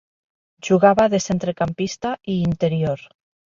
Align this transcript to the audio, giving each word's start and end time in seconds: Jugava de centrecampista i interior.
Jugava 0.69 1.05
de 1.15 1.19
centrecampista 1.27 2.17
i 2.37 2.41
interior. 2.49 3.07